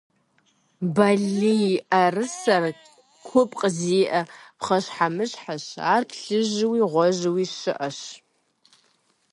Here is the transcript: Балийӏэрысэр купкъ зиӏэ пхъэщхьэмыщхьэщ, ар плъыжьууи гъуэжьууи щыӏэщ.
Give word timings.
Балийӏэрысэр 0.95 2.63
купкъ 3.27 3.67
зиӏэ 3.77 4.21
пхъэщхьэмыщхьэщ, 4.57 5.65
ар 5.93 6.03
плъыжьууи 6.09 6.81
гъуэжьууи 6.91 7.45
щыӏэщ. 7.55 7.99